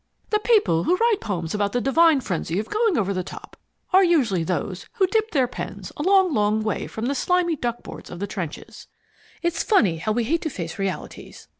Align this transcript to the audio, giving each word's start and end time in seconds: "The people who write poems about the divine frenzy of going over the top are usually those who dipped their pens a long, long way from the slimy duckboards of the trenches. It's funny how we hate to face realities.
"The 0.31 0.39
people 0.39 0.85
who 0.85 0.95
write 0.97 1.21
poems 1.21 1.53
about 1.53 1.73
the 1.73 1.79
divine 1.79 2.21
frenzy 2.21 2.57
of 2.57 2.71
going 2.71 2.97
over 2.97 3.13
the 3.13 3.21
top 3.23 3.55
are 3.93 4.03
usually 4.03 4.43
those 4.43 4.87
who 4.93 5.05
dipped 5.05 5.31
their 5.31 5.47
pens 5.47 5.91
a 5.95 6.01
long, 6.01 6.33
long 6.33 6.63
way 6.63 6.87
from 6.87 7.05
the 7.05 7.13
slimy 7.13 7.55
duckboards 7.55 8.09
of 8.09 8.17
the 8.19 8.25
trenches. 8.25 8.87
It's 9.43 9.61
funny 9.61 9.97
how 9.97 10.11
we 10.11 10.23
hate 10.23 10.41
to 10.41 10.49
face 10.49 10.79
realities. 10.79 11.47